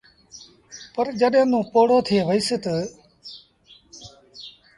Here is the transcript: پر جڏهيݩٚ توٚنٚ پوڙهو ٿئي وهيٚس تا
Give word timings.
پر 0.93 1.07
جڏهيݩٚ 1.19 1.49
توٚنٚ 1.51 1.69
پوڙهو 1.71 1.97
ٿئي 2.07 2.17
وهيٚس 2.27 2.49
تا 2.63 2.75